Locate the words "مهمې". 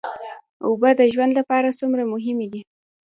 2.13-2.47